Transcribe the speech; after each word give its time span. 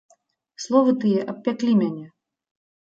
Словы 0.63 0.95
тыя 1.05 1.27
абпяклі 1.35 1.79
мяне. 1.85 2.05